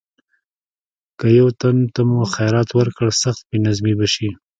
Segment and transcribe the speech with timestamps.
[1.19, 4.29] که یو تن ته مو خیرات ورکړ سخت بې نظمي به شي.